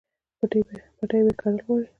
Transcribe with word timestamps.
پټی 0.99 1.21
به 1.25 1.33
کرل 1.39 1.55
غواړي 1.65 1.87